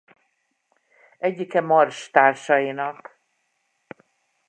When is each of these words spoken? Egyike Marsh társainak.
Egyike 1.19 1.59
Marsh 1.61 2.09
társainak. 2.11 3.19